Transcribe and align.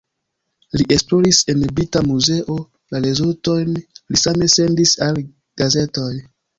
Li 0.79 0.87
esploris 0.95 1.41
en 1.53 1.61
Brita 1.81 2.03
Muzeo, 2.09 2.57
la 2.97 3.03
rezultojn 3.07 3.79
li 3.79 4.23
same 4.27 4.53
sendis 4.59 4.99
al 5.11 5.25
gazetoj. 5.65 6.13